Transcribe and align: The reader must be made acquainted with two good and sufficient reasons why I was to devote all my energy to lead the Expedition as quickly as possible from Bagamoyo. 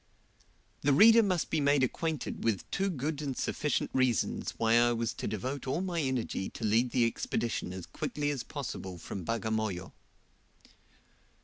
The 0.81 0.93
reader 0.93 1.21
must 1.21 1.51
be 1.51 1.59
made 1.59 1.83
acquainted 1.83 2.43
with 2.43 2.67
two 2.71 2.89
good 2.89 3.21
and 3.21 3.37
sufficient 3.37 3.91
reasons 3.93 4.55
why 4.57 4.73
I 4.77 4.93
was 4.93 5.13
to 5.13 5.27
devote 5.27 5.67
all 5.67 5.79
my 5.81 6.01
energy 6.01 6.49
to 6.49 6.65
lead 6.65 6.89
the 6.89 7.05
Expedition 7.05 7.71
as 7.71 7.85
quickly 7.85 8.31
as 8.31 8.41
possible 8.41 8.97
from 8.97 9.23
Bagamoyo. 9.23 9.91